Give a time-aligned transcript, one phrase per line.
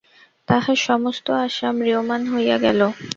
[0.47, 2.81] তাঁহার সমস্ত আশা ম্রিয়মাণ হইয়া গেল।